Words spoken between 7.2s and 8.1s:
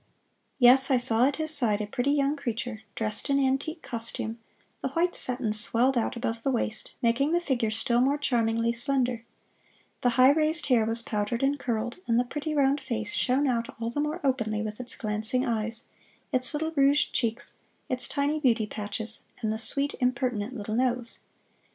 the figure still